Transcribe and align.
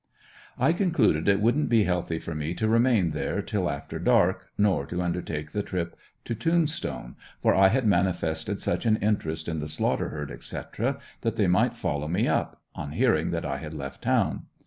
I 0.57 0.73
concluded 0.73 1.27
it 1.27 1.39
wouldn't 1.41 1.69
be 1.69 1.83
healthy 1.83 2.17
for 2.17 2.33
me 2.33 2.55
to 2.55 2.67
remain 2.67 3.11
there 3.11 3.39
till 3.43 3.69
after 3.69 3.99
dark, 3.99 4.47
nor 4.57 4.87
to 4.87 4.99
undertake 5.03 5.51
the 5.51 5.61
trip 5.61 5.95
to 6.25 6.33
Tombstone, 6.33 7.15
for 7.39 7.53
I 7.53 7.67
had 7.67 7.85
manifested 7.85 8.59
such 8.59 8.87
an 8.87 8.95
interest 8.95 9.47
in 9.47 9.59
the 9.59 9.67
Slaughter 9.67 10.09
herd, 10.09 10.31
etc., 10.31 10.97
that 11.21 11.35
they 11.35 11.45
might 11.45 11.77
follow 11.77 12.07
me 12.07 12.27
up, 12.27 12.59
on 12.73 12.93
hearing 12.93 13.29
that 13.29 13.45
I 13.45 13.57
had 13.57 13.75
left 13.75 14.01
town. 14.01 14.47